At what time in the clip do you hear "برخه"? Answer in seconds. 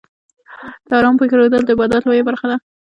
2.29-2.45